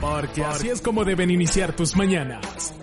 [0.00, 2.74] Porque así es como deben iniciar tus mañanas.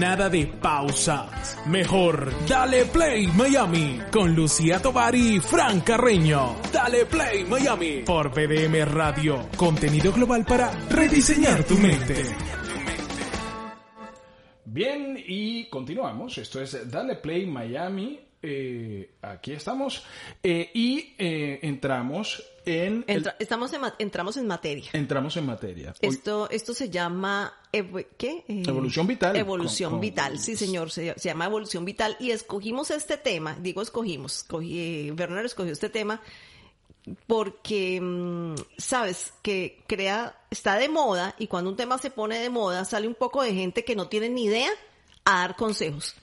[0.00, 1.56] Nada de pausas.
[1.66, 6.56] Mejor, dale play Miami con Lucía Tovar y Fran Carreño.
[6.72, 9.48] Dale play Miami por BDM Radio.
[9.56, 12.24] Contenido global para rediseñar tu mente.
[14.64, 16.36] Bien, y continuamos.
[16.36, 18.25] Esto es Dale Play Miami.
[18.42, 20.04] Eh, aquí estamos.
[20.42, 23.04] Eh, y eh, entramos en.
[23.06, 24.90] el- estamos en entramos en materia.
[24.92, 25.94] entramos en materia.
[26.00, 27.52] Esto, esto se llama
[28.16, 28.44] ¿qué?
[28.48, 29.36] Eh, Evolución vital.
[29.36, 33.56] Evolución Con- con- vital, sí señor, se, se llama evolución vital y escogimos este tema,
[33.60, 36.20] digo escogimos, escogí, eh, Bernard escogió este tema
[37.26, 42.50] porque mm, sabes que crea está de moda y cuando un tema se pone de
[42.50, 44.70] moda sale un poco de gente que no tiene ni idea
[45.26, 46.16] a dar consejos.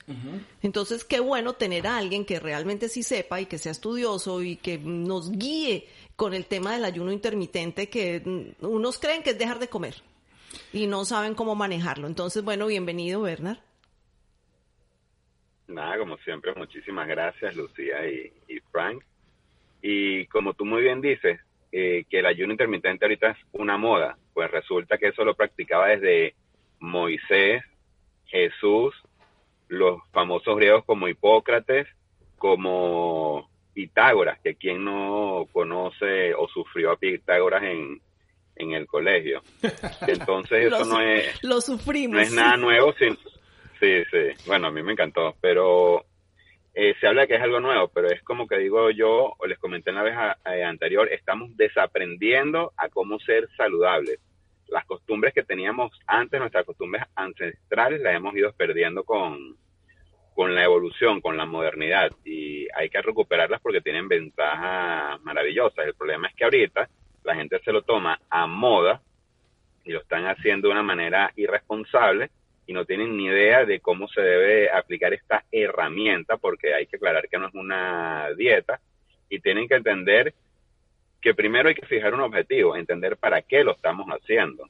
[0.62, 4.56] Entonces, qué bueno tener a alguien que realmente sí sepa y que sea estudioso y
[4.56, 9.60] que nos guíe con el tema del ayuno intermitente que unos creen que es dejar
[9.60, 9.96] de comer
[10.72, 12.08] y no saben cómo manejarlo.
[12.08, 13.60] Entonces, bueno, bienvenido, Bernard.
[15.68, 19.04] Nada, como siempre, muchísimas gracias, Lucía y, y Frank.
[19.82, 21.42] Y como tú muy bien dices,
[21.74, 25.88] eh, que el ayuno intermitente ahorita es una moda, pues resulta que eso lo practicaba
[25.88, 26.36] desde
[26.80, 27.64] Moisés,
[28.34, 28.96] Jesús,
[29.68, 31.88] los famosos griegos como Hipócrates,
[32.38, 38.02] como Pitágoras, que quien no conoce o sufrió a Pitágoras en,
[38.56, 39.44] en el colegio.
[40.08, 42.16] Entonces eso no es Lo sufrimos.
[42.16, 43.18] no es nada nuevo, sin-
[43.80, 46.04] sí, sí, bueno, a mí me encantó, pero
[46.74, 49.46] eh, se habla de que es algo nuevo, pero es como que digo yo, o
[49.46, 54.20] les comenté en la vez a- eh, anterior, estamos desaprendiendo a cómo ser saludables.
[54.68, 59.58] Las costumbres que teníamos antes, nuestras costumbres ancestrales, las hemos ido perdiendo con,
[60.34, 65.86] con la evolución, con la modernidad, y hay que recuperarlas porque tienen ventajas maravillosas.
[65.86, 66.90] El problema es que ahorita
[67.24, 69.02] la gente se lo toma a moda
[69.84, 72.32] y lo están haciendo de una manera irresponsable
[72.66, 76.96] y no tienen ni idea de cómo se debe aplicar esta herramienta, porque hay que
[76.96, 78.80] aclarar que no es una dieta,
[79.30, 80.34] y tienen que entender
[81.24, 84.68] que primero hay que fijar un objetivo, entender para qué lo estamos haciendo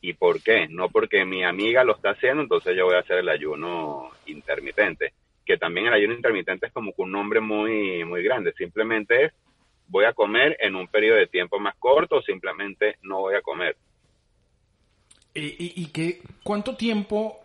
[0.00, 0.66] y por qué.
[0.68, 5.12] No porque mi amiga lo está haciendo, entonces yo voy a hacer el ayuno intermitente.
[5.46, 8.52] Que también el ayuno intermitente es como un nombre muy, muy grande.
[8.58, 9.32] Simplemente es
[9.86, 13.40] voy a comer en un periodo de tiempo más corto o simplemente no voy a
[13.40, 13.76] comer.
[15.34, 17.38] ¿Y, y, y qué, cuánto tiempo,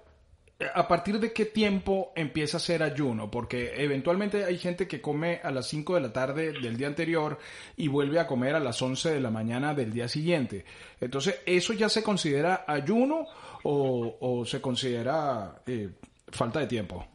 [0.73, 3.29] a partir de qué tiempo empieza a ser ayuno?
[3.29, 7.37] Porque eventualmente hay gente que come a las 5 de la tarde del día anterior
[7.75, 10.65] y vuelve a comer a las 11 de la mañana del día siguiente.
[10.99, 13.27] Entonces, ¿eso ya se considera ayuno
[13.63, 15.89] o, se considera eh,
[16.29, 17.07] falta de tiempo?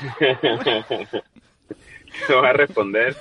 [2.26, 3.16] Te voy a responder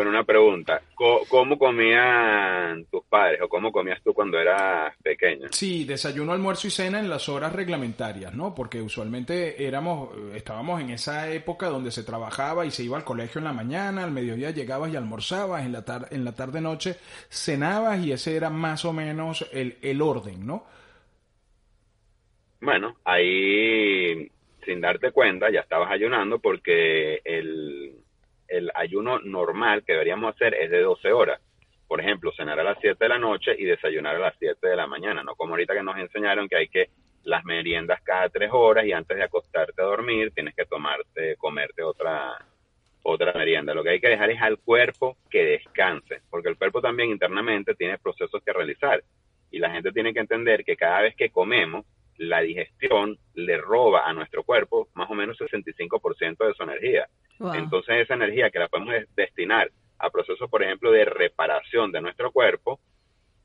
[0.00, 0.80] con una pregunta.
[0.94, 5.48] ¿Cómo comían tus padres o cómo comías tú cuando eras pequeña?
[5.50, 8.54] Sí, desayuno, almuerzo y cena en las horas reglamentarias, ¿no?
[8.54, 13.40] Porque usualmente éramos, estábamos en esa época donde se trabajaba y se iba al colegio
[13.40, 16.96] en la mañana, al mediodía llegabas y almorzabas, en la tarde, en la tarde noche
[17.28, 20.64] cenabas y ese era más o menos el, el orden, ¿no?
[22.62, 24.30] Bueno, ahí
[24.64, 27.99] sin darte cuenta ya estabas ayunando porque el,
[28.50, 31.40] el ayuno normal que deberíamos hacer es de 12 horas.
[31.88, 34.76] Por ejemplo, cenar a las 7 de la noche y desayunar a las 7 de
[34.76, 36.90] la mañana, no como ahorita que nos enseñaron que hay que
[37.24, 41.82] las meriendas cada 3 horas y antes de acostarte a dormir tienes que tomarte, comerte
[41.82, 42.38] otra
[43.02, 43.74] otra merienda.
[43.74, 47.74] Lo que hay que dejar es al cuerpo que descanse, porque el cuerpo también internamente
[47.74, 49.02] tiene procesos que realizar
[49.50, 51.86] y la gente tiene que entender que cada vez que comemos
[52.20, 57.08] la digestión le roba a nuestro cuerpo más o menos 65% de su energía.
[57.38, 57.54] Wow.
[57.54, 62.02] Entonces esa energía que la podemos des- destinar a procesos, por ejemplo, de reparación de
[62.02, 62.78] nuestro cuerpo,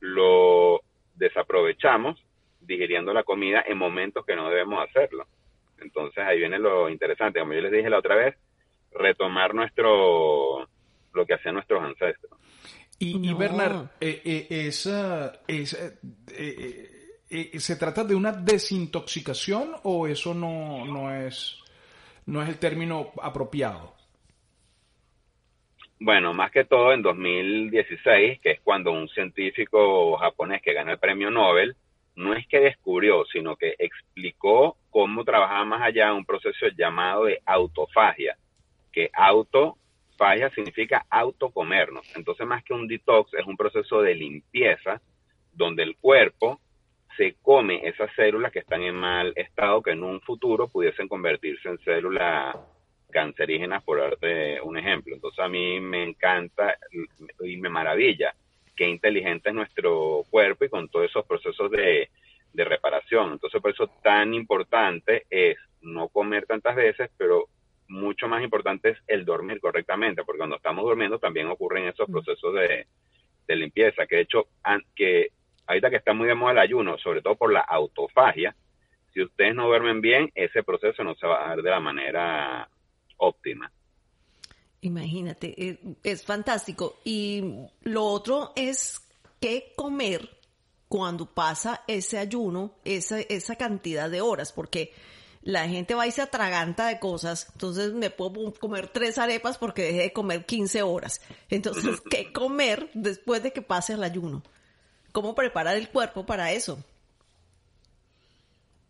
[0.02, 0.82] lo
[1.16, 2.22] desaprovechamos
[2.60, 5.26] digiriendo la comida en momentos que no debemos hacerlo.
[5.80, 8.36] Entonces ahí viene lo interesante, como yo les dije la otra vez,
[8.92, 10.68] retomar nuestro
[11.14, 12.38] lo que hacían nuestros ancestros.
[13.00, 13.38] Y, y No.
[13.38, 15.94] Bernard, eh, eh, esa- esa-
[16.34, 16.95] eh,
[17.36, 21.58] eh, eh, ¿se trata de una desintoxicación o eso no, no, es,
[22.26, 23.94] no es el término apropiado?
[26.00, 31.00] Bueno, más que todo en 2016, que es cuando un científico japonés que gana el
[31.00, 31.76] premio Nobel,
[32.16, 37.42] no es que descubrió, sino que explicó cómo trabajaba más allá un proceso llamado de
[37.46, 38.38] autofagia,
[38.92, 42.06] que autofagia significa autocomernos.
[42.16, 45.02] Entonces, más que un detox, es un proceso de limpieza
[45.52, 46.60] donde el cuerpo
[47.18, 51.70] se come esas células que están en mal estado, que en un futuro pudiesen convertirse
[51.70, 52.56] en células
[53.12, 55.16] cancerígenas, por darte un ejemplo.
[55.16, 56.78] Entonces a mí me encanta
[57.42, 58.34] y me maravilla
[58.76, 62.10] qué inteligente es nuestro cuerpo y con todos esos procesos de,
[62.56, 63.34] de reparación.
[63.34, 67.46] Entonces, por eso tan importante es no comer tantas veces, pero
[67.88, 72.12] mucho más importante es el dormir correctamente, porque cuando estamos durmiendo también ocurren esos mm.
[72.12, 72.88] procesos de,
[73.48, 74.48] de limpieza, que de hecho,
[74.96, 75.30] que
[75.68, 78.56] ahorita que está muy de moda el ayuno, sobre todo por la autofagia,
[79.14, 82.70] si ustedes no duermen bien, ese proceso no se va a dar de la manera
[83.18, 83.72] óptima.
[84.82, 87.00] Imagínate, es, fantástico.
[87.06, 87.42] Y
[87.84, 89.02] lo otro es
[89.40, 90.30] qué comer
[90.88, 94.94] cuando pasa ese ayuno, esa, esa cantidad de horas, porque
[95.42, 99.84] la gente va y se atraganta de cosas, entonces me puedo comer tres arepas porque
[99.84, 101.22] dejé de comer 15 horas.
[101.50, 104.44] Entonces, ¿qué comer después de que pase el ayuno?
[105.16, 106.78] ¿Cómo preparar el cuerpo para eso?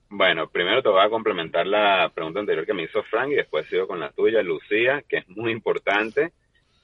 [0.09, 3.67] Bueno, primero te voy a complementar la pregunta anterior que me hizo Frank y después
[3.67, 6.31] sigo con la tuya, Lucía, que es muy importante,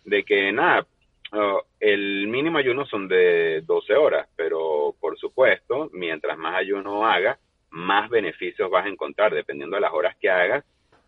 [0.06, 0.86] de que nada,
[1.80, 7.40] el mínimo ayuno son de 12 horas, pero por supuesto, mientras más ayuno hagas,
[7.72, 10.64] más beneficios vas a encontrar, dependiendo de las horas que hagas,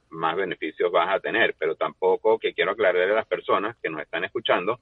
[0.09, 4.01] más beneficios vas a tener, pero tampoco que quiero aclararle a las personas que nos
[4.01, 4.79] están escuchando,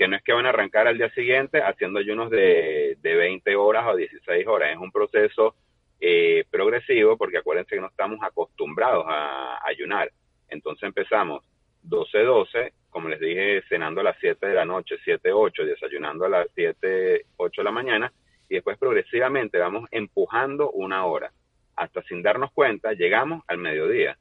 [0.00, 3.54] que no es que van a arrancar al día siguiente haciendo ayunos de, de 20
[3.54, 5.54] horas o 16 horas, es un proceso
[6.00, 10.10] eh, progresivo, porque acuérdense que no estamos acostumbrados a, ayunar.
[10.48, 11.44] Entonces empezamos
[11.86, 16.46] 12-12, como les dije, cenando a las 7 de la noche, 7-8, desayunando a las
[16.54, 18.10] 7, 8 de la mañana,
[18.48, 21.30] y después progresivamente vamos empujando una hora.
[21.76, 24.16] Hasta sin darnos cuenta, llegamos al mediodía.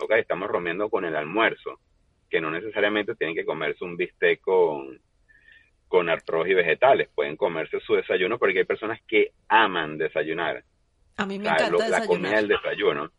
[0.00, 0.10] ¿Ok?
[0.18, 1.80] Estamos rompiendo con el almuerzo,
[2.28, 4.42] que no necesariamente tienen que comerse un bistec
[5.94, 7.08] con arroz y vegetales.
[7.14, 10.64] Pueden comerse su desayuno porque hay personas que aman desayunar.
[11.16, 13.12] A mí me encanta La comida del desayuno.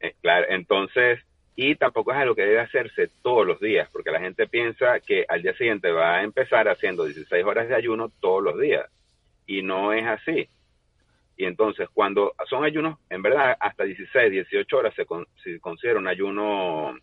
[0.00, 1.20] Eh, claro, entonces,
[1.54, 5.24] y tampoco es algo que debe hacerse todos los días, porque la gente piensa que
[5.28, 8.90] al día siguiente va a empezar haciendo 16 horas de ayuno todos los días,
[9.46, 10.48] y no es así.
[11.36, 16.96] Y entonces, cuando son ayunos, en verdad, hasta 16, 18 horas se, considera un ayuno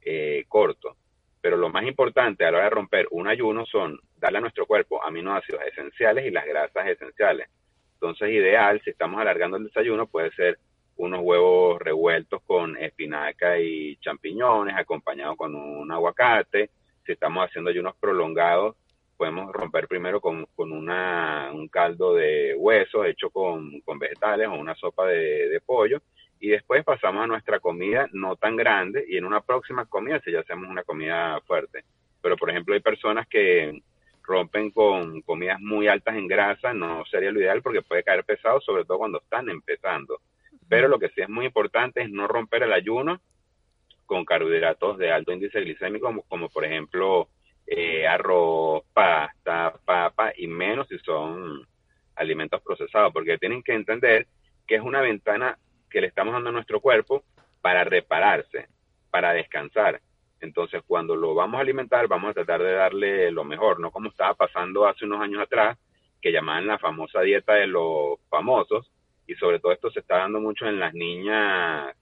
[0.00, 0.96] eh, corto.
[1.44, 4.64] Pero lo más importante a la hora de romper un ayuno son darle a nuestro
[4.64, 7.50] cuerpo aminoácidos esenciales y las grasas esenciales.
[7.92, 10.58] Entonces, ideal, si estamos alargando el desayuno, puede ser
[10.96, 16.70] unos huevos revueltos con espinaca y champiñones, acompañados con un aguacate.
[17.04, 18.76] Si estamos haciendo ayunos prolongados,
[19.14, 25.08] podemos romper primero con, una, un caldo de huesos hecho con, vegetales o una sopa
[25.08, 26.00] de, de, pollo.
[26.44, 30.30] Y después pasamos a nuestra comida no tan grande y en una próxima comida si
[30.30, 31.84] ya hacemos una comida fuerte.
[32.20, 33.80] Pero, por ejemplo, hay personas que
[34.22, 38.60] rompen con comidas muy altas en grasa, no sería lo ideal porque puede caer pesado,
[38.60, 40.20] sobre todo cuando están empezando.
[40.68, 43.22] Pero lo que sí es muy importante es no romper el ayuno
[44.04, 47.30] con carbohidratos de alto índice glicémico, como, por ejemplo
[47.66, 51.66] eh, arroz, pasta, papa y menos si son
[52.16, 54.26] alimentos procesados, porque tienen que entender
[54.66, 55.58] que es una ventana
[55.94, 57.22] que le estamos dando a nuestro cuerpo
[57.60, 58.66] para repararse,
[59.12, 60.00] para descansar.
[60.40, 64.08] Entonces, cuando lo vamos a alimentar, vamos a tratar de darle lo mejor, no como
[64.08, 65.78] estaba pasando hace unos años atrás,
[66.20, 68.90] que llamaban la famosa dieta de los famosos,
[69.28, 71.94] y sobre todo esto se está dando mucho en las niñas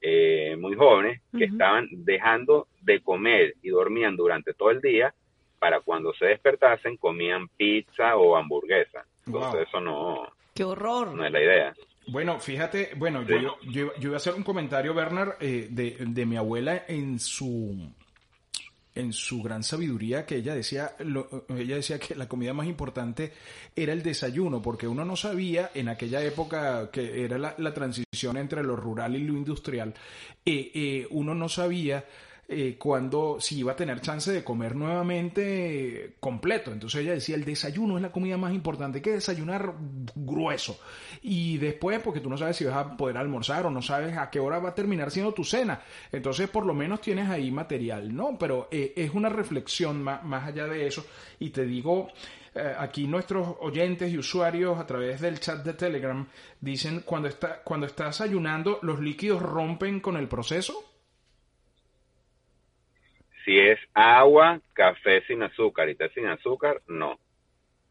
[0.00, 5.12] eh, muy jóvenes, que estaban dejando de comer y dormían durante todo el día,
[5.58, 9.04] para cuando se despertasen comían pizza o hamburguesa.
[9.26, 10.28] Entonces eso no...
[10.54, 11.08] ¡Qué horror!
[11.08, 11.74] No es la idea.
[12.06, 13.36] Bueno, fíjate, bueno, yo,
[13.70, 17.90] yo, yo, voy a hacer un comentario, Bernard, eh, de, de, mi abuela en su
[18.94, 20.92] en su gran sabiduría que ella decía
[21.48, 23.32] ella decía que la comida más importante
[23.74, 28.36] era el desayuno porque uno no sabía en aquella época que era la, la transición
[28.36, 29.94] entre lo rural y lo industrial
[30.46, 32.04] eh, eh, uno no sabía
[32.46, 36.72] eh, cuando si iba a tener chance de comer nuevamente completo.
[36.72, 39.74] Entonces ella decía, el desayuno es la comida más importante, que desayunar
[40.14, 40.78] grueso.
[41.22, 44.30] Y después, porque tú no sabes si vas a poder almorzar o no sabes a
[44.30, 45.80] qué hora va a terminar siendo tu cena.
[46.12, 48.36] Entonces, por lo menos tienes ahí material, ¿no?
[48.38, 51.04] Pero eh, es una reflexión más, más allá de eso.
[51.38, 52.08] Y te digo,
[52.54, 56.24] eh, aquí nuestros oyentes y usuarios a través del chat de Telegram
[56.60, 60.93] dicen cuando está cuando estás ayunando los líquidos rompen con el proceso
[63.44, 67.18] si es agua, café sin azúcar y té sin azúcar, no.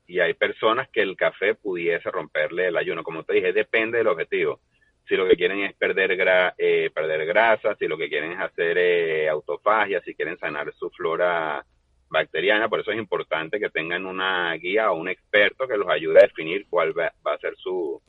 [0.08, 3.04] Y hay personas que el café pudiese romperle el ayuno.
[3.04, 4.60] Como te dije, depende del objetivo.
[5.08, 6.18] Si lo que quieren es perder,
[6.58, 10.90] eh, perder grasa, si lo que quieren es hacer eh, autofagia, si quieren sanar su
[10.90, 11.64] flora
[12.10, 16.20] bacteriana, por eso es importante que tengan una guía o un experto que los ayude
[16.20, 18.02] a definir cuál va, a ser su,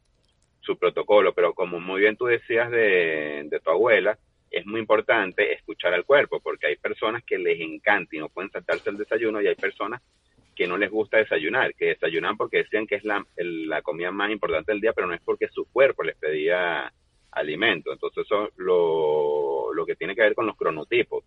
[0.61, 1.35] su protocolo.
[1.35, 4.19] Pero como muy bien tú decías de, de tu abuela,
[4.55, 8.51] es muy importante escuchar al cuerpo, porque hay personas que les encanta y no pueden
[8.51, 10.01] saltarse el desayuno y hay personas
[10.55, 14.31] que no les gusta desayunar, que desayunan porque decían que es la, la comida más
[14.31, 16.93] importante del día, pero no es porque su cuerpo les pedía
[17.33, 17.93] alimento.
[17.93, 21.25] Entonces eso lo, lo que tiene que ver con los cronotipos.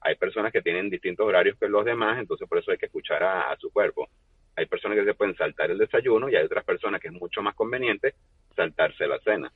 [0.00, 3.22] Hay personas que tienen distintos horarios que los demás, entonces por eso hay que escuchar
[3.22, 4.08] a, su cuerpo.
[4.56, 7.42] Hay personas que se pueden saltar el desayuno y hay otras personas que es mucho
[7.42, 8.14] más conveniente
[8.56, 9.52] saltarse la cena.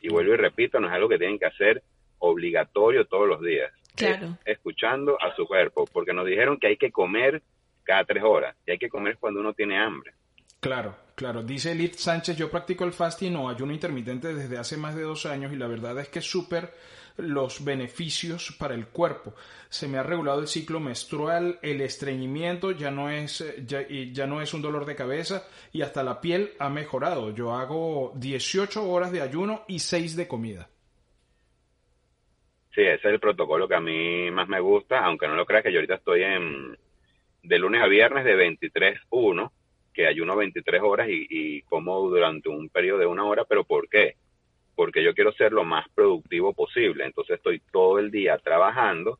[0.00, 1.82] Y vuelvo y repito, no es algo que tienen que hacer
[2.18, 3.72] obligatorio todos los días.
[3.94, 4.36] Claro.
[4.44, 7.42] escuchando a su cuerpo, porque nos dijeron que hay que comer
[7.82, 10.12] cada tres horas y hay que comer cuando uno tiene hambre.
[10.60, 11.42] Claro, claro.
[11.42, 15.24] Dice Elite Sánchez, yo practico el fasting o ayuno intermitente desde hace más de dos
[15.24, 16.74] años y la verdad es que es súper
[17.16, 19.34] los beneficios para el cuerpo.
[19.68, 24.42] Se me ha regulado el ciclo menstrual, el estreñimiento ya no es ya, ya no
[24.42, 27.30] es un dolor de cabeza y hasta la piel ha mejorado.
[27.30, 30.68] Yo hago 18 horas de ayuno y 6 de comida.
[32.76, 35.62] Sí, ese es el protocolo que a mí más me gusta, aunque no lo creas
[35.62, 36.76] que yo ahorita estoy en
[37.42, 39.50] de lunes a viernes de 23-1
[39.94, 44.16] que ayuno 23 horas y, como durante un periodo de una hora, pero ¿por qué?
[44.74, 49.18] Porque yo quiero ser lo más productivo posible, entonces estoy todo el día trabajando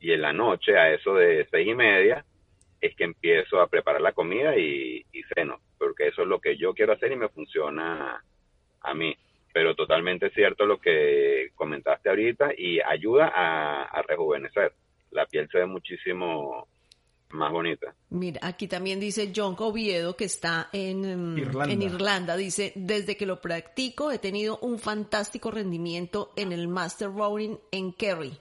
[0.00, 2.26] y en la noche a eso de seis y media
[2.78, 5.02] es que empiezo a preparar la comida y,
[5.34, 8.22] ceno, porque eso es lo que yo quiero hacer y me funciona
[8.82, 9.16] a mí.
[9.52, 14.72] Pero totalmente cierto lo que comentaste ahorita y ayuda a, a rejuvenecer.
[15.10, 16.66] La piel se ve muchísimo
[17.30, 17.94] más bonita.
[18.10, 21.72] Mira, aquí también dice John Oviedo, que está en Irlanda.
[21.72, 22.36] en Irlanda.
[22.36, 27.92] Dice, desde que lo practico he tenido un fantástico rendimiento en el Master Rowing en
[27.92, 28.38] Kerry.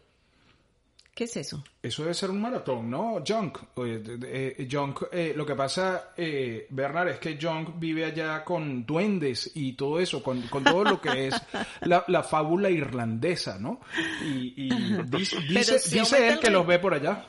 [1.17, 1.63] ¿Qué es eso?
[1.81, 3.23] Eso debe ser un maratón, ¿no?
[3.27, 3.57] Junk.
[3.77, 9.49] Eh, Junk, eh, lo que pasa, eh, Bernard, es que Junk vive allá con duendes
[9.55, 11.35] y todo eso, con, todo lo que es
[11.81, 13.81] la, fábula irlandesa, ¿no?
[14.21, 14.69] Y,
[15.05, 15.39] dice,
[15.89, 17.25] dice él que los ve por allá.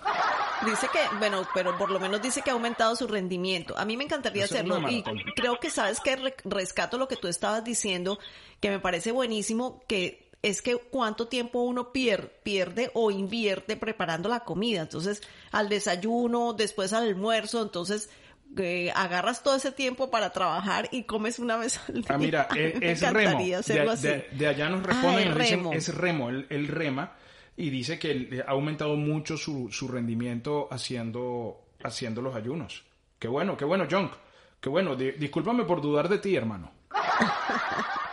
[0.66, 3.74] Dice que, bueno, pero por lo menos dice que ha aumentado su rendimiento.
[3.78, 5.02] A mí me encantaría hacerlo y
[5.34, 8.18] creo que sabes que rescato lo que tú estabas diciendo,
[8.60, 14.40] que me parece buenísimo, que es que cuánto tiempo uno pierde o invierte preparando la
[14.40, 14.82] comida.
[14.82, 18.08] Entonces, al desayuno, después al almuerzo, entonces
[18.56, 22.04] eh, agarras todo ese tiempo para trabajar y comes una vez al día.
[22.08, 23.40] Ah, mira, es, remo.
[23.40, 25.40] De, allá nos responden,
[25.74, 27.16] es remo, el rema
[27.58, 32.84] y dice que ha aumentado mucho su, su rendimiento haciendo, haciendo los ayunos.
[33.18, 34.10] Qué bueno, qué bueno, John.
[34.60, 34.94] Qué bueno.
[34.94, 36.70] discúlpame por dudar de ti, hermano.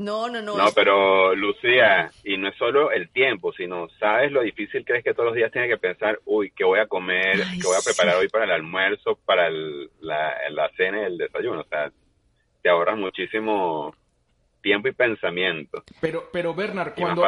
[0.00, 0.56] No, no, no.
[0.56, 5.04] No, pero Lucía, y no es solo el tiempo, sino sabes lo difícil que es
[5.04, 7.36] que todos los días tienes que pensar, uy, ¿qué voy a comer?
[7.60, 11.60] ¿Qué voy a preparar hoy para el almuerzo, para la, la cena y el desayuno?
[11.60, 11.92] O sea,
[12.62, 13.94] te ahorras muchísimo
[14.62, 15.84] tiempo y pensamiento.
[16.00, 17.22] Pero, pero Bernard, cuando,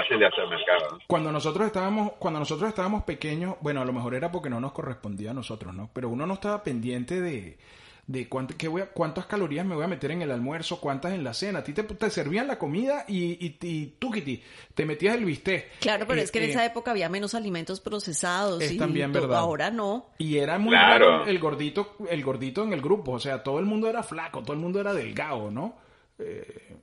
[1.06, 4.72] cuando nosotros estábamos, cuando nosotros estábamos pequeños, bueno, a lo mejor era porque no nos
[4.72, 5.90] correspondía a nosotros, ¿no?
[5.92, 7.58] Pero uno no estaba pendiente de,
[8.06, 11.12] de cuánto, qué voy a, cuántas calorías me voy a meter en el almuerzo, cuántas
[11.12, 11.60] en la cena.
[11.60, 14.42] A ti te, te servían la comida y, y, y tú, Kitty,
[14.74, 15.78] te metías el bistec.
[15.78, 18.62] Claro, pero es que en esa época había menos alimentos procesados.
[18.62, 19.38] Es también verdad.
[19.38, 20.10] Ahora no.
[20.18, 21.26] Y era muy claro.
[21.26, 23.12] el gordito, el gordito en el grupo.
[23.12, 25.76] O sea, todo el mundo era flaco, todo el mundo era delgado, ¿no?
[26.18, 26.76] Eh,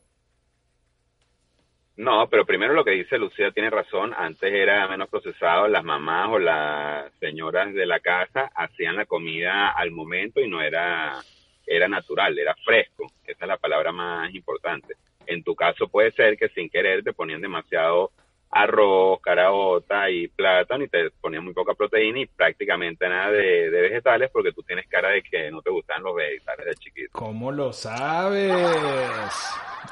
[1.99, 4.13] no, pero primero lo que dice Lucía tiene razón.
[4.15, 5.67] Antes era menos procesado.
[5.67, 10.61] Las mamás o las señoras de la casa hacían la comida al momento y no
[10.61, 11.19] era,
[11.67, 13.11] era natural, era fresco.
[13.25, 14.93] Esa es la palabra más importante.
[15.25, 18.11] En tu caso puede ser que sin querer te ponían demasiado
[18.51, 24.29] arroz, caraota y plátano y te ponían muy poca proteína y prácticamente nada de, vegetales
[24.31, 27.09] porque tú tienes cara de que no te gustan los vegetales de chiquito.
[27.11, 28.51] ¿Cómo lo sabes?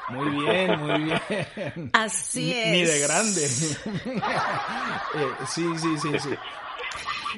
[0.08, 1.90] Muy bien, muy bien.
[1.92, 2.70] Así es.
[2.70, 3.46] Ni de grande.
[5.14, 6.30] Eh, sí, sí, sí, sí.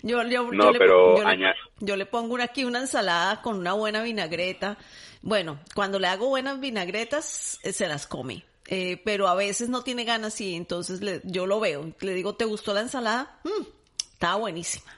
[0.02, 4.76] Yo, yo, no, pero le, yo, le, pongo aquí una ensalada con una buena vinagreta.
[5.22, 8.42] Bueno, cuando le hago buenas vinagretas, eh, se las come.
[8.72, 11.92] Eh, pero a veces no tiene ganas y entonces le, yo lo veo.
[12.00, 13.40] Le digo, ¿te gustó la ensalada?
[13.42, 13.66] Mm,
[14.12, 14.92] estaba buenísima.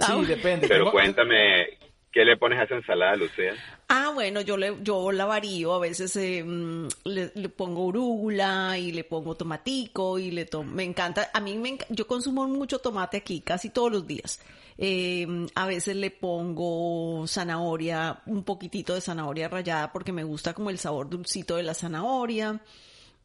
[0.00, 0.66] sí, depende.
[0.66, 1.78] Pero cuéntame,
[2.16, 3.52] ¿qué le pones a esa ensalada, Lucía?
[3.88, 8.90] Ah, bueno, yo le, yo la varío, a veces eh, mm, le, pongo urúgula y
[8.90, 13.18] le pongo tomatico y le tomo, me encanta, a mí me yo consumo mucho tomate
[13.18, 14.40] aquí, casi todos los días.
[14.78, 20.70] Eh, a veces le pongo zanahoria, un poquitito de zanahoria rallada porque me gusta como
[20.70, 22.62] el sabor dulcito de la zanahoria.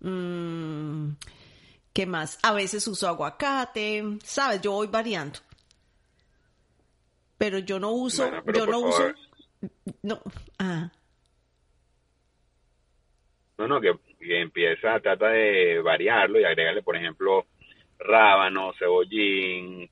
[0.01, 1.11] Mm,
[1.93, 2.39] ¿Qué más?
[2.43, 4.59] A veces uso aguacate, ¿sabes?
[4.61, 5.39] Yo voy variando.
[7.41, 9.11] Pero yo no uso, yo no uso,
[10.03, 10.21] no,
[10.59, 10.91] ah.
[13.57, 17.47] No, no, que, empieza, trata de variarlo y agregarle, por ejemplo,
[17.97, 19.89] rábano, cebollín,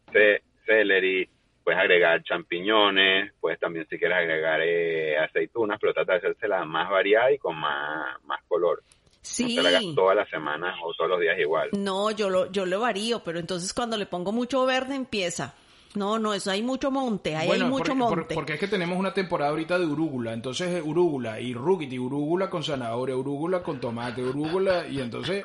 [0.63, 1.27] celery,
[1.63, 6.87] puedes agregar champiñones, puedes también si quieres agregar eh, aceitunas, pero trata de hacérsela más
[6.87, 8.83] variada y con más, más color.
[9.23, 9.55] Sí.
[9.55, 11.69] No te la hagas todas las semanas o todos los días igual.
[11.71, 15.55] No, yo lo, yo lo varío, pero entonces cuando le pongo mucho verde empieza.
[15.95, 18.35] No, no, eso hay mucho monte, ahí hay mucho monte.
[18.35, 22.49] porque es que tenemos una temporada ahorita de urúgula, entonces eh, urúgula y rúgiti, urúgula
[22.49, 25.43] con zanahoria, urúgula con tomate, urúgula, y entonces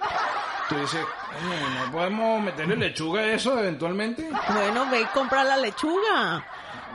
[0.69, 4.29] tú dices, "Coño, no podemos meterle lechuga a eso eventualmente.
[4.53, 6.47] Bueno, ve y compra la lechuga.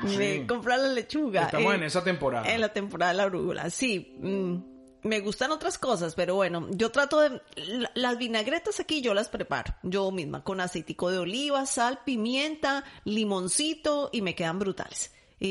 [0.05, 0.15] Sí.
[0.17, 1.43] Ve y compra la lechuga.
[1.45, 2.47] Estamos Eh, en esa temporada.
[2.53, 4.13] En la temporada de la arúgula, sí.
[4.19, 4.55] mm,
[5.03, 7.41] me gustan otras cosas, pero bueno, yo trato de...
[7.55, 12.83] la- Las vinagretas aquí yo las preparo yo misma, con aceitico de oliva, sal, pimienta,
[13.05, 15.11] limoncito y me quedan brutales.
[15.39, 15.47] Y,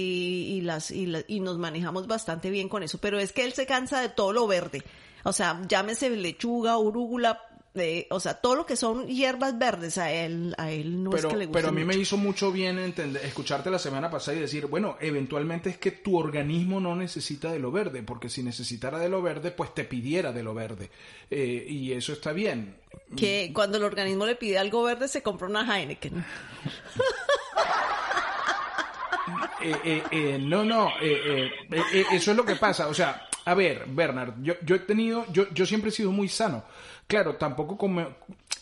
[0.57, 3.53] y las, y, la- y nos manejamos bastante bien con eso, pero es que él
[3.55, 4.83] se cansa de todo lo verde.
[5.25, 7.43] O sea, llámese lechuga, urúgula,
[7.81, 11.25] eh, o sea, todo lo que son hierbas verdes a él, a él no es
[11.27, 14.37] que le guste pero a mí me hizo mucho bien entender, escucharte la semana pasada
[14.37, 18.43] y decir, bueno, eventualmente es que tu organismo no necesita de lo verde, porque si
[18.43, 20.91] necesitara de lo verde, pues te pidiera de lo verde.
[21.31, 22.77] Eh, y eso está bien.
[23.17, 26.25] que cuando el organismo le pide algo verde se compra una Heineken.
[29.61, 31.51] Eh, eh, eh, no, no, eh,
[32.13, 32.87] eso es lo que pasa.
[32.89, 36.29] O sea, a ver, Bernard, yo, yo he tenido, yo, yo siempre he sido muy
[36.29, 36.65] sano.
[37.09, 38.03] Claro, tampoco como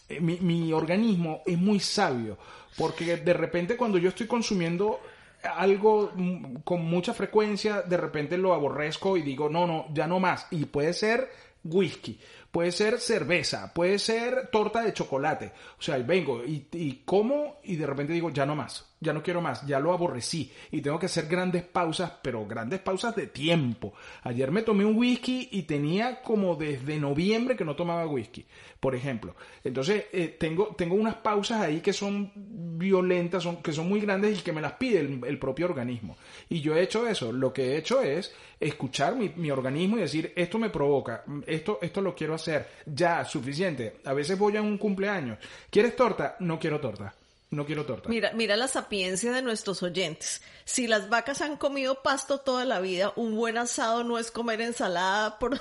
[0.09, 2.39] eh, mi, mi organismo es muy sabio,
[2.79, 5.01] porque de repente cuando yo estoy consumiendo
[5.43, 10.21] algo mm, con mucha frecuencia, de repente lo aborrezco y digo, no, no, ya no
[10.21, 10.47] más.
[10.51, 11.29] Y puede ser
[11.65, 12.19] whisky,
[12.51, 15.53] puede ser cerveza, puede ser torta de chocolate.
[15.79, 19.23] O sea, vengo y, y como y de repente digo, ya no más, ya no
[19.23, 20.51] quiero más, ya lo aborrecí.
[20.71, 23.93] Y tengo que hacer grandes pausas, pero grandes pausas de tiempo.
[24.23, 28.47] Ayer me tomé un whisky y tenía como desde noviembre que no tomaba whisky,
[28.81, 29.37] por ejemplo.
[29.63, 34.39] Entonces, eh, tengo, tengo unas pausas ahí que son violentas, son, que son muy grandes
[34.39, 36.17] y que me las pide el, el propio organismo.
[36.49, 37.33] Y yo he hecho eso.
[37.33, 41.79] Lo que he hecho es escuchar mi, mi organismo y decir, esto me provoca, esto,
[41.83, 43.97] esto lo quiero hacer, ya, suficiente.
[44.05, 45.39] A veces voy a un cumpleaños.
[45.71, 46.37] ¿Quieres torta?
[46.41, 47.15] No quiero torta.
[47.51, 48.09] No quiero torta.
[48.09, 50.43] Mira, mira la sapiencia de nuestros oyentes.
[50.65, 54.61] Si las vacas han comido pasto toda la vida, un buen asado no es comer
[54.61, 55.61] ensalada por...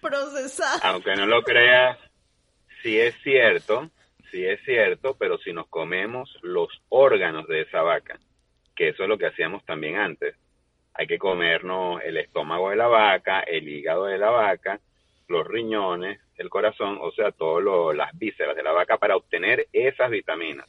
[0.00, 0.80] procesada.
[0.90, 1.98] Aunque no lo creas,
[2.82, 3.90] sí es cierto,
[4.30, 8.18] sí es cierto, pero si nos comemos los órganos de esa vaca,
[8.74, 10.34] que eso es lo que hacíamos también antes,
[10.94, 14.80] hay que comernos el estómago de la vaca, el hígado de la vaca,
[15.32, 20.10] los riñones, el corazón, o sea, todas las vísceras de la vaca para obtener esas
[20.10, 20.66] vitaminas.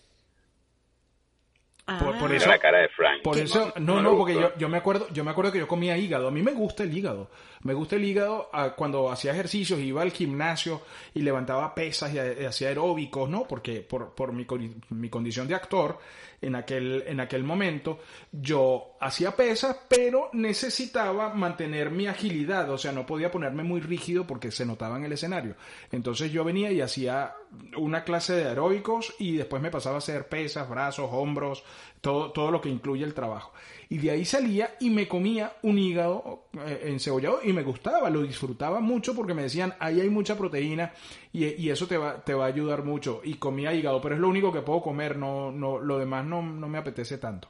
[1.86, 3.22] Por- por Ah, eso- la cara de Frank.
[3.24, 5.68] Por eso, no, le no, porque yo, yo me acuerdo, yo me acuerdo que yo
[5.68, 6.30] comía hígado.
[6.30, 7.30] A mí me gusta el hígado.
[7.64, 10.82] Me gusta el hígado ah, cuando hacía ejercicios, iba al gimnasio
[11.14, 13.44] y levantaba pesas y, y hacía aeróbicos, ¿no?
[13.46, 14.46] Porque por, por mi,
[14.92, 16.00] mi condición de actor,
[16.44, 18.00] en aquel, en aquel momento,
[18.32, 22.70] yo hacía pesas, pero necesitaba mantener mi agilidad.
[22.70, 25.56] O sea, no podía ponerme muy rígido porque se notaba en el escenario.
[25.92, 27.34] Entonces yo venía y hacía
[27.78, 31.64] una clase de aeróbicos y después me pasaba a hacer pesas, brazos, hombros,
[32.04, 33.54] todo, todo lo que incluye el trabajo.
[33.88, 38.24] Y de ahí salía y me comía un hígado eh, encebollado y me gustaba, lo
[38.24, 40.92] disfrutaba mucho porque me decían, ahí hay mucha proteína
[41.32, 43.22] y, y eso te va, te va a ayudar mucho.
[43.24, 46.42] Y comía hígado, pero es lo único que puedo comer, no, no, lo demás no,
[46.42, 47.48] no me apetece tanto.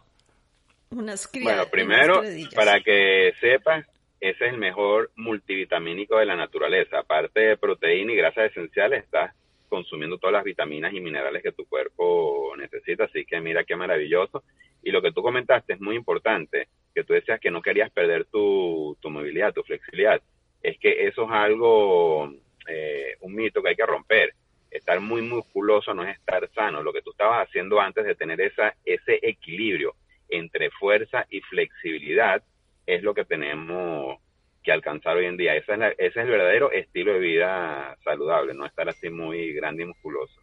[0.92, 2.22] unas Bueno, primero,
[2.54, 3.88] para que sepas,
[4.20, 7.00] ese es el mejor multivitamínico de la naturaleza.
[7.00, 9.34] Aparte de proteína y grasas esenciales, estás
[9.70, 13.06] consumiendo todas las vitaminas y minerales que tu cuerpo necesita.
[13.06, 14.44] Así que mira qué maravilloso.
[14.82, 18.26] Y lo que tú comentaste es muy importante, que tú decías que no querías perder
[18.26, 20.22] tu, movilidad, tu flexibilidad.
[20.62, 22.34] Es que eso es algo,
[22.68, 24.34] eh, un mito que hay que romper.
[24.70, 26.84] Estar muy musculoso no es estar sano.
[26.84, 29.96] Lo que tú estabas haciendo antes de tener esa, ese equilibrio
[30.30, 32.44] entre fuerza y flexibilidad
[32.86, 34.18] es lo que tenemos
[34.64, 35.56] que alcanzar hoy en día.
[35.56, 39.54] Ese es, la- ese es el verdadero estilo de vida saludable, no estar así muy
[39.54, 40.42] grande y musculoso.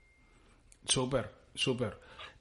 [0.85, 1.95] Súper, súper.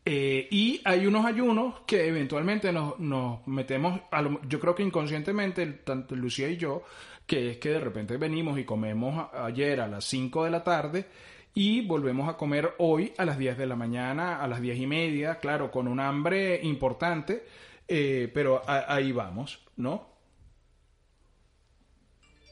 [0.06, 4.84] Eh, y hay unos ayunos que eventualmente nos, nos metemos, a lo- yo creo que
[4.84, 6.84] inconscientemente, tanto Lucía y yo,
[7.28, 11.06] que es que de repente venimos y comemos ayer a las 5 de la tarde
[11.54, 14.88] y volvemos a comer hoy a las 10 de la mañana, a las 10 y
[14.88, 17.44] media, claro, con un hambre importante,
[17.88, 20.08] eh, pero ahí vamos, ¿no?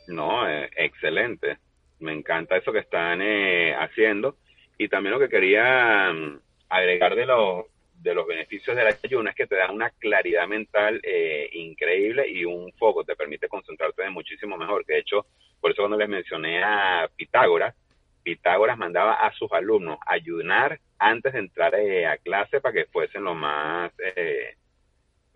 [0.07, 1.57] No, eh, excelente.
[1.99, 4.37] Me encanta eso que están eh, haciendo.
[4.77, 6.39] Y también lo que quería mm,
[6.69, 7.65] agregar de los,
[7.95, 12.45] de los beneficios del ayuno es que te da una claridad mental eh, increíble y
[12.45, 14.85] un foco, te permite concentrarte de muchísimo mejor.
[14.85, 15.25] Que de hecho,
[15.59, 17.75] por eso cuando les mencioné a Pitágoras,
[18.23, 23.23] Pitágoras mandaba a sus alumnos ayunar antes de entrar eh, a clase para que fuesen
[23.23, 24.55] lo más eh,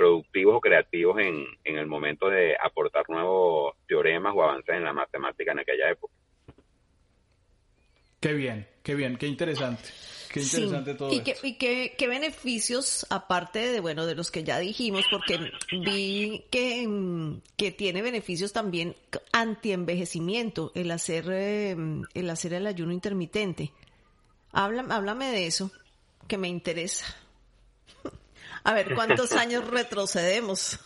[0.01, 4.93] productivos o creativos en, en el momento de aportar nuevos teoremas o avances en la
[4.93, 6.11] matemática en aquella época.
[8.19, 9.89] Qué bien, qué bien, qué interesante.
[10.33, 11.25] Qué interesante todo ¿Y, esto.
[11.41, 15.51] qué, y qué, qué beneficios, aparte de, bueno, de los que ya dijimos, porque
[15.85, 16.87] vi que,
[17.55, 18.95] que tiene beneficios también
[19.33, 21.75] anti-envejecimiento el hacer, eh,
[22.15, 23.71] el hacer el ayuno intermitente.
[24.51, 25.71] Habla, háblame de eso,
[26.27, 27.05] que me interesa.
[28.63, 30.79] A ver, ¿cuántos años retrocedemos?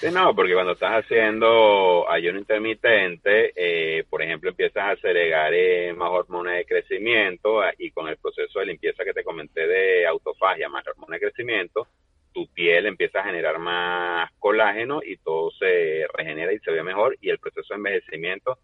[0.00, 5.94] Sí, no, porque cuando estás haciendo ayuno intermitente, eh, por ejemplo, empiezas a segregar eh,
[5.94, 10.06] más hormonas de crecimiento ah, y con el proceso de limpieza que te comenté de
[10.06, 11.88] autofagia más hormona de crecimiento,
[12.34, 17.16] tu piel empieza a generar más colágeno y todo se regenera y se ve mejor
[17.20, 18.58] y el proceso de envejecimiento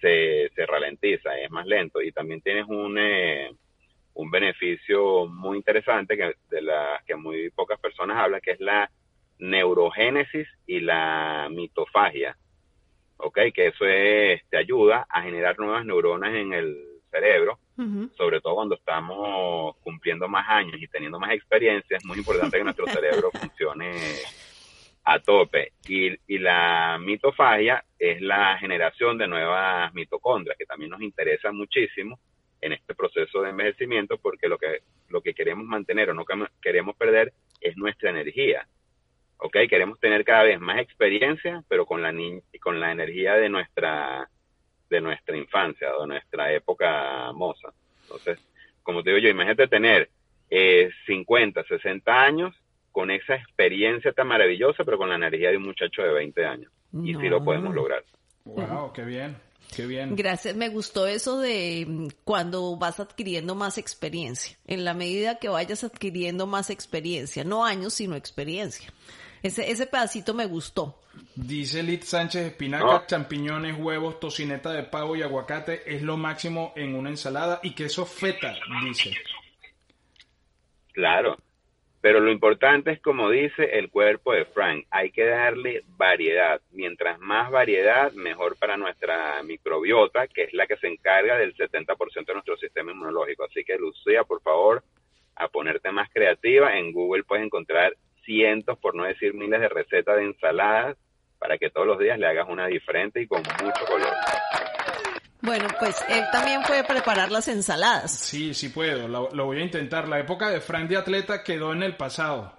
[0.00, 3.50] se, se ralentiza, es más lento y también tienes un, eh,
[4.16, 8.90] un beneficio muy interesante que de la que muy pocas personas hablan, que es la
[9.38, 12.36] neurogénesis y la mitofagia.
[13.18, 13.38] ¿Ok?
[13.54, 16.76] Que eso es, te ayuda a generar nuevas neuronas en el
[17.10, 17.58] cerebro,
[18.16, 21.98] sobre todo cuando estamos cumpliendo más años y teniendo más experiencia.
[21.98, 23.96] Es muy importante que nuestro cerebro funcione
[25.04, 25.72] a tope.
[25.88, 32.18] Y, y la mitofagia es la generación de nuevas mitocondrias, que también nos interesa muchísimo
[32.66, 36.46] en este proceso de envejecimiento, porque lo que, lo que queremos mantener o no que-
[36.60, 38.66] queremos perder es nuestra energía.
[39.38, 39.56] ¿ok?
[39.68, 44.28] Queremos tener cada vez más experiencia, pero con la ni- con la energía de nuestra
[44.88, 47.72] de nuestra infancia, de nuestra época moza.
[48.02, 48.38] Entonces,
[48.84, 50.08] como te digo yo, imagínate tener
[50.48, 52.54] eh, 50, 60 años
[52.92, 56.70] con esa experiencia tan maravillosa, pero con la energía de un muchacho de 20 años.
[57.04, 58.04] Y sí lo podemos lograr.
[58.44, 59.36] Wow, qué bien,
[59.74, 60.16] qué bien.
[60.16, 65.48] Gracias, me gustó eso de mm, cuando vas adquiriendo más experiencia, en la medida que
[65.48, 68.92] vayas adquiriendo más experiencia, no años, sino experiencia.
[69.42, 71.00] Ese, ese pedacito me gustó.
[71.34, 73.06] Dice Lid Sánchez, espinaca, No.
[73.06, 78.06] champiñones, huevos, tocineta de pavo y aguacate es lo máximo en una ensalada y queso
[78.06, 79.14] feta, dice.
[80.92, 81.36] Claro.
[82.06, 86.60] Pero lo importante es, como dice el cuerpo de Frank, hay que darle variedad.
[86.70, 92.24] Mientras más variedad, mejor para nuestra microbiota, que es la que se encarga del 70%
[92.24, 93.42] de nuestro sistema inmunológico.
[93.42, 94.84] Así que, Lucía, por favor,
[95.34, 96.78] a ponerte más creativa.
[96.78, 100.96] En Google puedes encontrar cientos, por no decir miles, de recetas de ensaladas
[101.40, 104.12] para que todos los días le hagas una diferente y con mucho color.
[105.46, 108.10] Bueno, pues él también puede preparar las ensaladas.
[108.10, 110.08] Sí, sí puedo, lo, lo voy a intentar.
[110.08, 112.52] La época de Frank de atleta quedó en el pasado.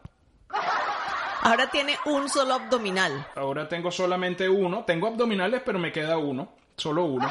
[1.41, 3.27] Ahora tiene un solo abdominal.
[3.35, 4.85] Ahora tengo solamente uno.
[4.85, 6.55] Tengo abdominales, pero me queda uno.
[6.77, 7.27] Solo uno.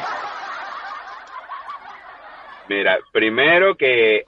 [2.68, 4.26] Mira, primero que,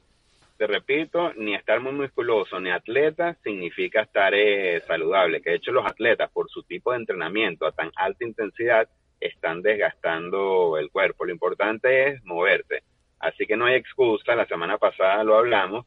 [0.56, 5.42] te repito, ni estar muy musculoso ni atleta significa estar eh, saludable.
[5.42, 8.88] Que de hecho los atletas, por su tipo de entrenamiento a tan alta intensidad,
[9.20, 11.24] están desgastando el cuerpo.
[11.24, 12.82] Lo importante es moverte.
[13.18, 14.34] Así que no hay excusa.
[14.34, 15.86] La semana pasada lo hablamos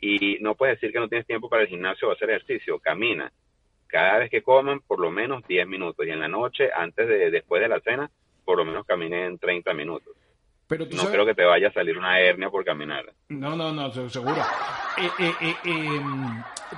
[0.00, 2.78] y no puedes decir que no tienes tiempo para el gimnasio o hacer ejercicio.
[2.78, 3.32] Camina.
[3.86, 6.06] Cada vez que coman, por lo menos 10 minutos.
[6.06, 8.10] Y en la noche, antes de, después de la cena,
[8.44, 10.17] por lo menos caminen 30 minutos.
[10.68, 11.14] Pero tú No sabes...
[11.14, 13.04] creo que te vaya a salir una hernia por caminar.
[13.30, 14.42] No, no, no, se- seguro.
[14.98, 16.00] Eh, eh, eh, eh,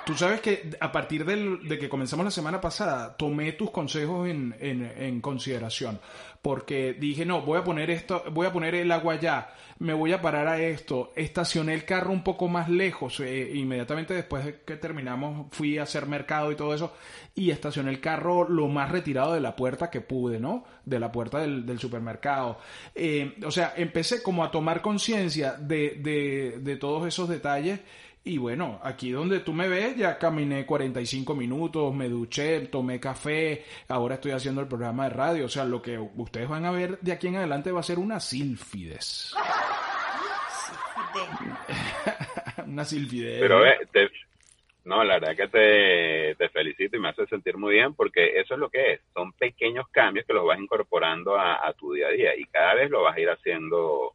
[0.07, 4.29] tú sabes que a partir del- de que comenzamos la semana pasada, tomé tus consejos
[4.29, 6.01] en, en- en consideración.
[6.43, 9.49] Porque dije, no, voy a poner esto, voy a poner el agua allá,
[9.79, 14.15] me voy a parar a esto, estacioné el carro un poco más lejos, eh, inmediatamente
[14.15, 16.95] después de que terminamos fui a hacer mercado y todo eso,
[17.35, 20.65] y estacioné el carro lo más retirado de la puerta que pude, ¿no?
[20.91, 22.59] De la puerta del, del supermercado.
[22.95, 27.81] Eh, o sea, empecé como a tomar conciencia de, de, de todos esos detalles.
[28.23, 33.65] Y bueno, aquí donde tú me ves, ya caminé 45 minutos, me duché, tomé café,
[33.89, 35.47] ahora estoy haciendo el programa de radio.
[35.47, 37.99] O sea, lo que ustedes van a ver de aquí en adelante va a ser
[37.99, 39.33] una sílfides.
[42.67, 43.41] una sílfides.
[43.41, 44.11] Pero ve, te-
[44.91, 48.55] no, la verdad que te, te felicito y me hace sentir muy bien porque eso
[48.55, 49.01] es lo que es.
[49.15, 52.75] Son pequeños cambios que los vas incorporando a, a tu día a día y cada
[52.75, 54.13] vez lo vas a ir haciendo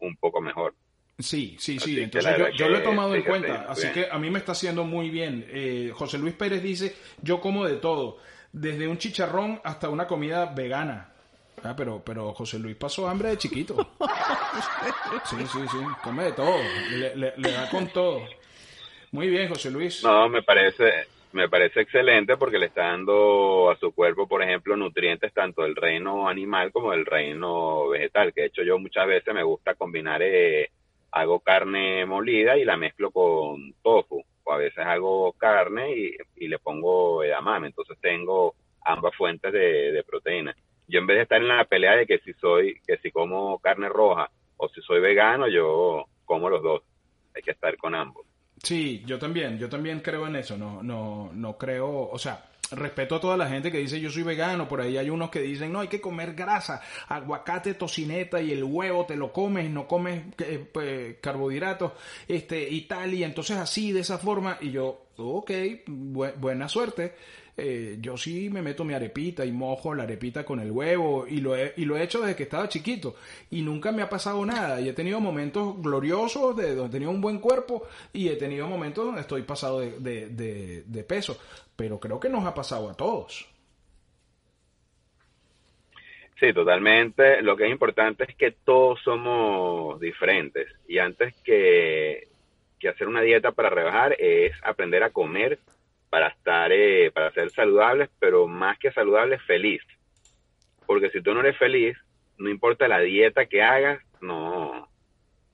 [0.00, 0.74] un poco mejor.
[1.20, 2.00] Sí, sí, sí.
[2.00, 3.66] Entonces yo, lo he tomado en cuenta.
[3.68, 3.92] Así bien.
[3.94, 5.44] que a mí me está haciendo muy bien.
[5.50, 8.18] Eh, José Luis Pérez dice, yo como de todo,
[8.52, 11.12] desde un chicharrón hasta una comida vegana.
[11.64, 13.94] Ah, pero, pero José Luis pasó hambre de chiquito.
[15.24, 15.78] Sí, sí, sí.
[16.02, 16.56] Come de todo.
[16.92, 18.20] Le, le- le da con todo.
[19.12, 20.04] Muy bien, José Luis.
[20.04, 24.76] No, me parece, me parece excelente porque le está dando a su cuerpo, por ejemplo,
[24.76, 28.34] nutrientes tanto del reino animal como del reino vegetal.
[28.34, 30.70] Que de hecho yo muchas veces me gusta combinar eh,
[31.10, 34.22] hago carne molida y la mezclo con tofu.
[34.44, 37.68] O a veces hago carne y, y le pongo edamame.
[37.68, 40.54] Entonces tengo ambas fuentes de, de proteína.
[40.86, 43.58] Yo en vez de estar en la pelea de que si soy, que si como
[43.58, 46.82] carne roja o si soy vegano, yo como los dos.
[47.34, 48.27] Hay que estar con ambos.
[48.62, 53.16] Sí, yo también, yo también creo en eso, no, no, no creo, o sea, respeto
[53.16, 55.72] a toda la gente que dice yo soy vegano, por ahí hay unos que dicen
[55.72, 60.22] no hay que comer grasa, aguacate, tocineta y el huevo te lo comes, no comes
[60.72, 61.92] pues, carbohidratos,
[62.26, 65.50] este y tal y entonces así de esa forma y yo, ok,
[65.86, 67.14] buena suerte,
[67.58, 71.40] eh, yo sí me meto mi arepita y mojo la arepita con el huevo y
[71.40, 73.16] lo, he, y lo he hecho desde que estaba chiquito
[73.50, 77.20] y nunca me ha pasado nada y he tenido momentos gloriosos de donde tenía un
[77.20, 81.38] buen cuerpo y he tenido momentos donde estoy pasado de, de peso,
[81.76, 83.48] pero creo que nos ha pasado a todos.
[86.40, 87.42] Sí, totalmente.
[87.42, 92.28] Lo que es importante es que todos somos diferentes y antes que,
[92.78, 95.58] que hacer una dieta para rebajar es aprender a comer
[96.10, 99.82] para estar, eh, para ser saludables, pero más que saludables, feliz.
[100.86, 101.96] Porque si tú no eres feliz,
[102.38, 104.88] no importa la dieta que hagas, no,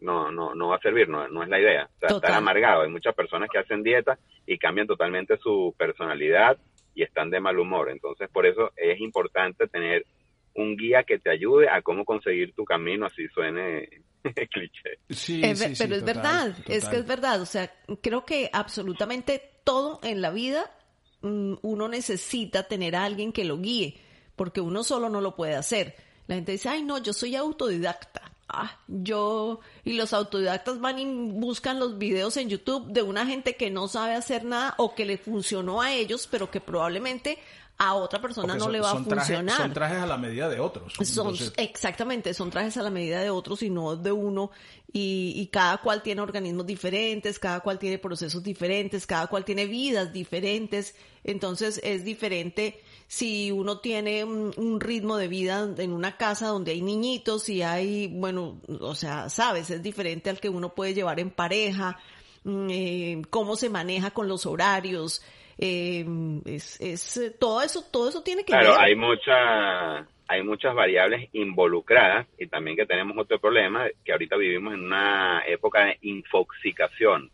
[0.00, 1.88] no, no, no va a servir, no, no es la idea.
[1.96, 2.82] O sea, estar amargado.
[2.82, 6.58] Hay muchas personas que hacen dieta y cambian totalmente su personalidad
[6.94, 7.90] y están de mal humor.
[7.90, 10.04] Entonces, por eso es importante tener
[10.54, 13.88] un guía que te ayude a cómo conseguir tu camino, así suene
[14.50, 14.98] cliché.
[15.10, 15.42] Sí,
[15.78, 17.40] pero es verdad, es que es verdad.
[17.40, 20.70] O sea, creo que absolutamente todo en la vida
[21.22, 23.98] mm, uno necesita tener a alguien que lo guíe,
[24.36, 25.96] porque uno solo no lo puede hacer.
[26.26, 28.22] La gente dice, ay, no, yo soy autodidacta.
[28.46, 33.56] Ah, yo y los autodidactas van y buscan los videos en YouTube de una gente
[33.56, 37.38] que no sabe hacer nada o que le funcionó a ellos, pero que probablemente
[37.76, 39.56] a otra persona no le va a funcionar.
[39.56, 40.92] son trajes a la medida de otros.
[41.02, 44.50] Son, exactamente, son trajes a la medida de otros y no de uno.
[44.92, 49.66] Y, y, cada cual tiene organismos diferentes, cada cual tiene procesos diferentes, cada cual tiene
[49.66, 50.94] vidas diferentes.
[51.24, 56.82] Entonces es diferente si uno tiene un, ritmo de vida en una casa donde hay
[56.82, 61.30] niñitos y hay, bueno, o sea, sabes, es diferente al que uno puede llevar en
[61.30, 61.98] pareja,
[62.44, 65.22] mm, eh, cómo se maneja con los horarios.
[65.58, 66.04] Eh,
[66.46, 68.62] es, es, eh, todo eso, todo eso tiene que ver.
[68.62, 74.36] Claro, hay mucha, hay muchas variables involucradas y también que tenemos otro problema, que ahorita
[74.36, 77.30] vivimos en una época de infoxicación,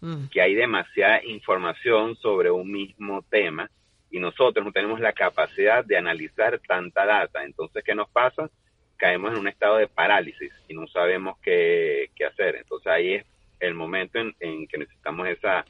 [0.00, 0.26] mm.
[0.26, 3.68] que hay demasiada información sobre un mismo tema
[4.10, 7.42] y nosotros no tenemos la capacidad de analizar tanta data.
[7.42, 8.48] Entonces, ¿qué nos pasa?
[8.96, 12.54] Caemos en un estado de parálisis y no sabemos qué, qué hacer.
[12.54, 13.26] Entonces ahí es
[13.58, 15.64] el momento en, en que necesitamos esa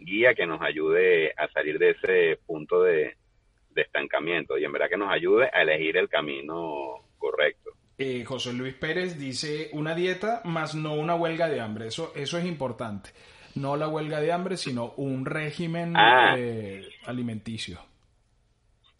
[0.00, 3.16] guía que nos ayude a salir de ese punto de,
[3.76, 7.70] estancamiento y en verdad que nos ayude a elegir el camino correcto.
[7.96, 11.86] Eh, José Luis Pérez dice una dieta más no una huelga de hambre.
[11.86, 13.10] Eso, eso es importante.
[13.54, 16.34] No la huelga de hambre, sino un régimen ah.
[16.36, 17.78] eh, alimenticio.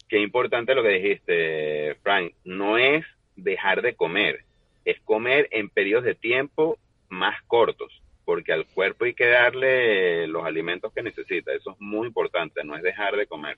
[0.09, 2.33] Qué importante lo que dijiste, Frank.
[2.43, 4.45] No es dejar de comer,
[4.83, 8.00] es comer en periodos de tiempo más cortos
[8.31, 11.51] porque al cuerpo hay que darle los alimentos que necesita.
[11.51, 13.57] Eso es muy importante, no es dejar de comer.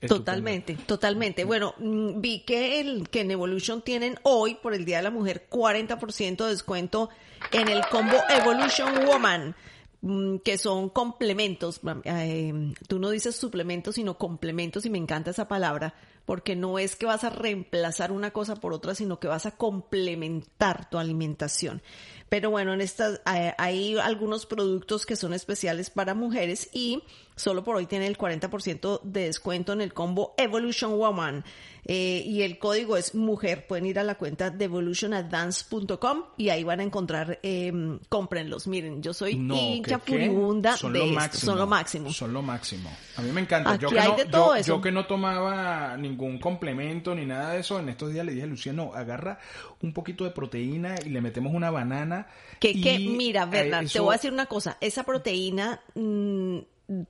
[0.00, 1.44] Totalmente, totalmente.
[1.44, 5.12] Bueno, mm, vi que, el, que en Evolution tienen hoy, por el Día de la
[5.12, 7.08] Mujer, 40% de descuento
[7.52, 9.54] en el combo Evolution Woman,
[10.00, 11.80] mm, que son complementos.
[12.02, 12.52] Eh,
[12.88, 15.94] tú no dices suplementos, sino complementos, y me encanta esa palabra,
[16.26, 19.52] porque no es que vas a reemplazar una cosa por otra, sino que vas a
[19.52, 21.80] complementar tu alimentación.
[22.28, 27.04] Pero bueno, en estas hay algunos productos que son especiales para mujeres y
[27.36, 31.44] solo por hoy tiene el 40% de descuento en el combo Evolution Woman.
[31.88, 33.68] Eh, y el código es mujer.
[33.68, 37.72] Pueden ir a la cuenta de evolutionadvance.com y ahí van a encontrar, eh,
[38.08, 38.66] cómprenlos.
[38.66, 42.12] Miren, yo soy hincha furibunda son de lo máximo, Son lo máximo.
[42.12, 42.90] Son lo máximo.
[43.16, 43.76] A mí me encanta.
[43.76, 48.12] yo, que no, yo, que no tomaba ningún complemento ni nada de eso, en estos
[48.12, 49.38] días le dije a Luciano, agarra
[49.82, 52.26] un poquito de proteína y le metemos una banana.
[52.60, 54.76] Que, que mira, verdad, te voy a decir una cosa.
[54.80, 56.58] Esa proteína mm,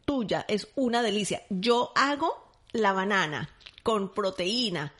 [0.05, 1.42] tuya es una delicia.
[1.51, 3.49] Yo hago la banana
[3.83, 4.92] con proteína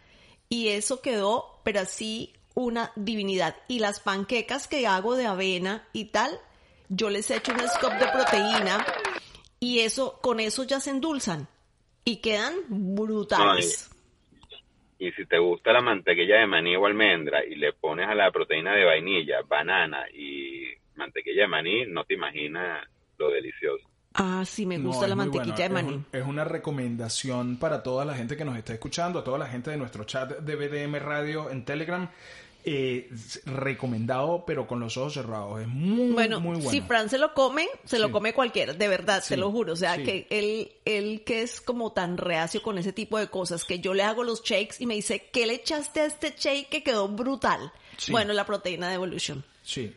[0.49, 3.57] y eso quedó, pero así una divinidad.
[3.69, 6.40] Y las panquecas que hago de avena y tal,
[6.88, 8.85] yo les echo un scoop de proteína
[9.61, 11.49] y eso, con eso ya se endulzan
[12.05, 13.90] y quedan brutales.
[14.98, 18.30] Y, si te gusta la mantequilla de maní o almendra y le pones a la
[18.30, 20.64] proteína de vainilla, banana y
[20.96, 22.87] mantequilla de maní, no te imaginas
[23.18, 23.87] lo delicioso.
[24.14, 26.04] Ah, sí, me gusta la mantequilla de maní.
[26.11, 29.70] Es, una recomendación para toda la gente que nos está escuchando, a toda la gente
[29.70, 32.09] de nuestro chat de BDM Radio en Telegram.
[32.68, 33.09] Eh,
[33.44, 35.61] recomendado, pero con los ojos cerrados.
[35.61, 36.70] Es muy, bueno, muy bueno.
[36.70, 38.12] si Fran se lo come, se lo Sí.
[38.12, 39.72] come cualquiera, de verdad, Sí, te lo juro.
[39.72, 40.02] O sea, sí.
[40.05, 43.94] que él, él que es como tan reacio con ese tipo de cosas, que yo
[43.94, 47.09] le hago los shakes y me dice, ¿qué le echaste a este shake que quedó
[47.09, 47.72] brutal?
[47.96, 48.11] Sí.
[48.12, 49.44] Bueno, la proteína de Evolution.
[49.62, 49.94] Sí.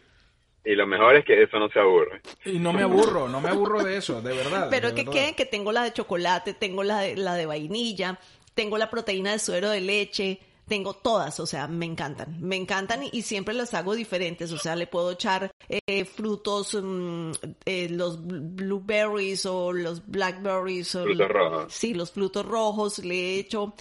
[0.63, 2.21] Y lo mejor es que eso no se aburre.
[2.45, 4.67] Y no me aburro, no me aburro de eso, de verdad.
[4.69, 5.13] Pero de que verdad.
[5.13, 8.19] quede que tengo la de chocolate, tengo la de, la de vainilla,
[8.53, 13.03] tengo la proteína de suero de leche, tengo todas, o sea, me encantan, me encantan
[13.03, 17.32] y, y siempre las hago diferentes, o sea, le puedo echar eh, frutos, mm,
[17.65, 20.95] eh, los bl- blueberries o los blackberries.
[20.95, 21.73] O Frutos rojos.
[21.73, 23.73] Sí, los frutos rojos le echo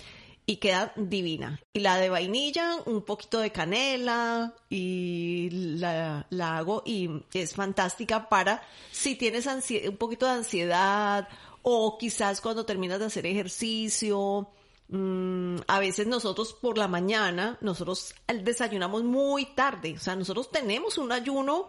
[0.47, 1.61] y queda divina.
[1.75, 8.29] Y la de vainilla, un poquito de canela y la, la hago y es fantástica
[8.31, 11.29] para si tienes un poquito de ansiedad
[11.63, 14.49] o quizás cuando terminas de hacer ejercicio.
[14.89, 20.99] Mm, a veces nosotros por la mañana, nosotros desayunamos muy tarde, o sea, nosotros tenemos
[20.99, 21.69] un ayuno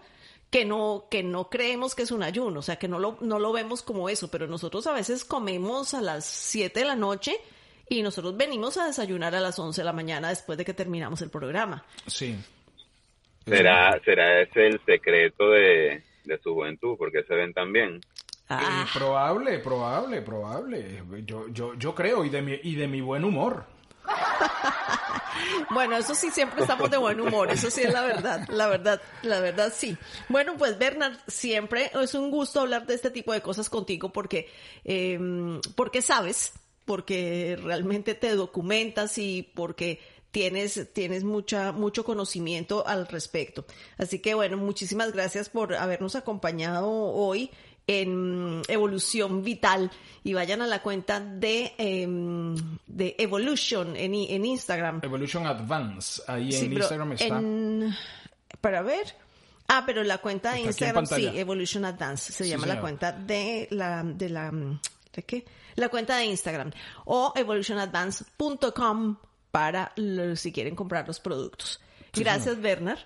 [0.49, 3.39] que no, que no creemos que es un ayuno, o sea, que no lo, no
[3.39, 7.35] lo vemos como eso, pero nosotros a veces comemos a las 7 de la noche
[7.87, 11.21] y nosotros venimos a desayunar a las 11 de la mañana después de que terminamos
[11.21, 11.83] el programa.
[12.07, 12.35] Sí.
[13.45, 16.95] ¿Será, será ese el secreto de, de su juventud?
[16.97, 18.01] porque se ven tan bien?
[18.49, 21.03] Ah, Eh, probable, probable, probable.
[21.25, 23.65] Yo, yo, yo creo, y de mi, y de mi buen humor.
[25.71, 29.01] Bueno, eso sí, siempre estamos de buen humor, eso sí es la verdad, la verdad,
[29.21, 29.95] la verdad sí.
[30.27, 34.49] Bueno, pues Bernard, siempre es un gusto hablar de este tipo de cosas contigo porque,
[34.83, 35.19] eh,
[35.75, 36.53] porque sabes,
[36.85, 39.99] porque realmente te documentas y porque
[40.31, 43.65] tienes, tienes mucha, mucho conocimiento al respecto.
[43.97, 47.51] Así que bueno, muchísimas gracias por habernos acompañado hoy
[47.91, 49.89] en Evolución Vital
[50.23, 54.99] y vayan a la cuenta de, em, de Evolution en, en Instagram.
[55.03, 57.39] Evolution Advance, ahí Sí, en Instagram está.
[57.39, 57.95] en-
[58.61, 59.15] para ver.
[59.67, 61.27] Ah, pero la cuenta de Está Instagram, sí.
[61.39, 65.45] Evolution Advance, se Sí, llama la cuenta de la, de la, ¿de qué?
[65.75, 66.71] La cuenta de Instagram.
[67.05, 69.17] O evolutionadvance.com
[69.51, 69.93] para
[70.35, 71.79] si quieren comprar los productos.
[72.13, 72.99] Gracias, Bernard.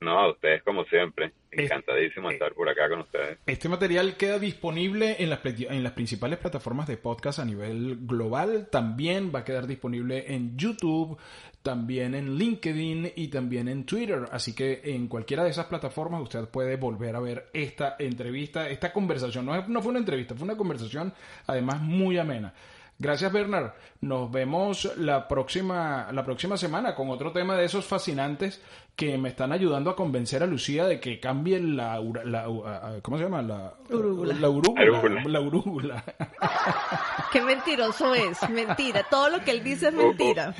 [0.00, 1.32] No, a ustedes como siempre.
[1.50, 3.38] Encantadísimo de estar por acá con ustedes.
[3.46, 7.96] Este material queda disponible en las, pla- en las principales plataformas de podcast a nivel
[8.02, 8.68] global.
[8.70, 11.18] También va a quedar disponible en YouTube,
[11.62, 14.26] también en LinkedIn y también en Twitter.
[14.30, 18.92] Así que en cualquiera de esas plataformas usted puede volver a ver esta entrevista, esta
[18.92, 19.46] conversación.
[19.46, 21.12] No, no fue una entrevista, fue una conversación
[21.46, 22.54] además muy amena.
[23.00, 23.72] Gracias Bernard.
[24.00, 28.60] Nos vemos la próxima, la próxima semana con otro tema de esos fascinantes
[28.96, 33.22] que me están ayudando a convencer a Lucía de que cambie la, la- ¿cómo se
[33.24, 33.40] llama?
[33.42, 34.34] La Urúgula.
[34.34, 35.22] La urúgula.
[35.26, 36.04] La urúgula.
[37.32, 39.04] Qué mentiroso es, mentira.
[39.08, 40.52] Todo lo que él dice es mentira.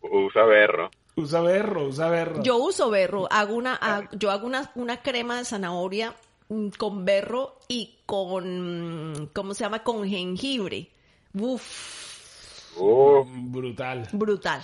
[0.00, 0.90] Usa berro.
[1.16, 2.42] usa berro, usa berro.
[2.42, 6.12] Yo uso berro, hago una, yo hago una, una crema de zanahoria
[6.78, 9.82] con berro y con, ¿cómo se llama?
[9.82, 10.88] Con jengibre.
[11.34, 14.08] Uf, Uf, Brutal.
[14.12, 14.62] brutal.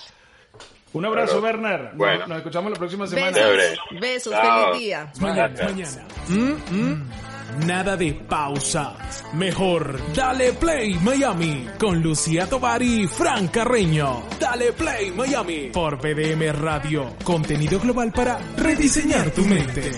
[0.93, 1.41] Un abrazo.
[1.41, 1.91] Bernard.
[1.91, 2.27] Nos- Bueno.
[2.27, 3.31] Nos, escuchamos la próxima semana.
[3.31, 4.73] Besos, besos, Chao.
[4.73, 5.13] feliz día.
[5.21, 5.55] Mañana.
[6.29, 7.11] Mm, mm.
[7.67, 9.25] Nada de pausas.
[9.35, 14.23] Mejor, dale play Miami con Lucía Tovar y Fran Carreño.
[14.41, 17.15] Dale play Miami por BDM Radio.
[17.25, 19.91] Contenido global para rediseñar tu mente.